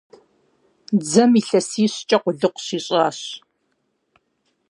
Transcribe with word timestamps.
Дзэм 0.99 1.31
илъэсищкӏэ 1.39 2.17
къулыкъу 2.23 2.63
щищӏащ. 2.65 3.19